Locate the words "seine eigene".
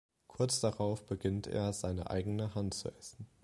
1.73-2.55